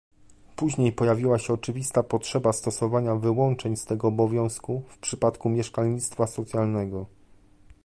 [0.55, 7.05] Później pojawiła się oczywista potrzeba stosowania wyłączeń z tego obowiązku w przypadku mieszkalnictwa socjalnego